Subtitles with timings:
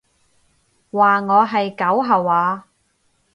[0.89, 2.65] 話我係狗吓話？